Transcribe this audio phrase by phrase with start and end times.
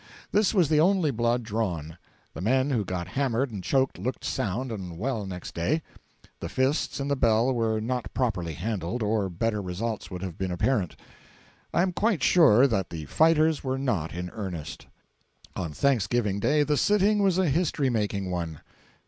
[0.31, 1.95] This was the only blood drawn.
[2.33, 5.83] The men who got hammered and choked looked sound and well next day.
[6.39, 10.51] The fists and the bell were not properly handled, or better results would have been
[10.51, 10.95] apparent.
[11.71, 14.87] I am quite sure that the fighters were not in earnest.
[15.55, 18.61] On Thanksgiving Day the sitting was a history making one.